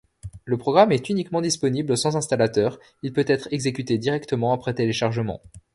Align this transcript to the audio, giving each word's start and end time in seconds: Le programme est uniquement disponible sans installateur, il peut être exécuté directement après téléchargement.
Le 0.45 0.57
programme 0.57 0.91
est 0.91 1.09
uniquement 1.09 1.41
disponible 1.41 1.95
sans 1.95 2.15
installateur, 2.17 2.79
il 3.03 3.13
peut 3.13 3.23
être 3.27 3.47
exécuté 3.51 3.99
directement 3.99 4.51
après 4.51 4.73
téléchargement. 4.73 5.41